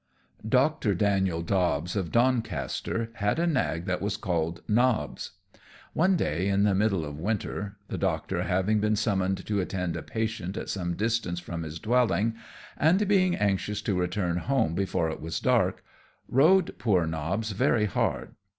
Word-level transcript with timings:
_Doctor 0.49 0.95
Daniel 0.95 1.43
Dobbs, 1.43 1.95
of 1.95 2.11
Doncaster, 2.11 3.11
had 3.17 3.37
a 3.37 3.45
nag 3.45 3.85
that 3.85 4.01
was 4.01 4.17
called 4.17 4.63
Nobbs. 4.67 5.33
One 5.93 6.15
day, 6.17 6.47
in 6.47 6.63
the 6.63 6.73
middle 6.73 7.05
of 7.05 7.19
winter, 7.19 7.77
the 7.87 7.99
Doctor 7.99 8.41
having 8.41 8.79
been 8.79 8.95
summoned 8.95 9.45
to 9.45 9.59
attend 9.61 9.95
a 9.95 10.01
patient 10.01 10.57
at 10.57 10.69
some 10.69 10.95
distance 10.95 11.39
from 11.39 11.61
his 11.61 11.77
dwelling, 11.77 12.33
and 12.77 13.07
being 13.07 13.35
anxious 13.35 13.79
to 13.83 13.93
return 13.99 14.37
home 14.37 14.73
before 14.73 15.11
it 15.11 15.21
was 15.21 15.39
dark, 15.39 15.83
rode 16.27 16.79
poor 16.79 17.05
Nobbs 17.05 17.51
very 17.51 17.85
hard. 17.85 18.33